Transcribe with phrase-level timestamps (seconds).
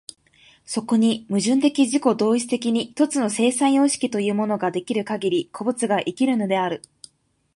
[0.65, 6.81] そこに矛盾的自己同一的に一つの生産様式というものが出来るかぎり、個物が生きるのである。